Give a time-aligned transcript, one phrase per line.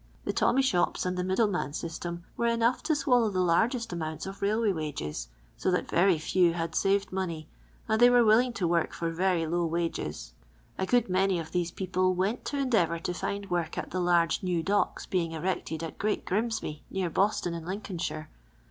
[0.25, 4.25] The tomrny shops ■and the middle man system were enough to swallow the largest amount
[4.25, 5.27] of railway wnges,
[5.57, 7.11] so that very few had wcrcd.
[7.11, 7.47] money,
[7.87, 10.31] and they were willing to work for very low WKgn.
[10.79, 14.41] A good many of these people went to endeavour to find work at the large
[14.41, 18.31] new docks being erected at Great Grimsby, near Boston, in Lincolnshire.